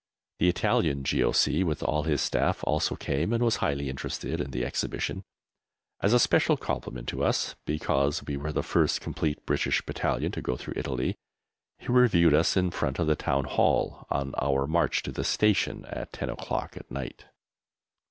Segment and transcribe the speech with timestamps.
[0.39, 4.65] The Italian G.O.C., with all his Staff, also came, and was highly interested in the
[4.65, 5.23] exhibition.
[6.01, 10.41] As a special compliment to us, because we were the first complete British Battalion to
[10.41, 11.13] go through Italy,
[11.77, 15.85] he reviewed us in front of the Town Hall on our march to the station
[15.85, 17.25] at 10 o'clock at night.